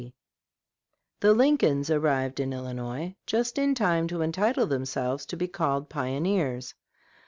]The 1.21 1.31
Lincolns 1.31 1.91
arrived 1.91 2.39
in 2.39 2.53
Illinois 2.53 3.15
just 3.27 3.59
in 3.59 3.75
time 3.75 4.07
to 4.07 4.23
entitle 4.23 4.65
themselves 4.65 5.27
to 5.27 5.37
be 5.37 5.47
called 5.47 5.89
pioneers. 5.89 6.73